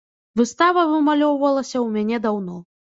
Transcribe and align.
Выстава 0.39 0.87
вымалёўвалася 0.93 1.75
ў 1.85 2.01
мяне 2.01 2.25
даўно. 2.27 2.61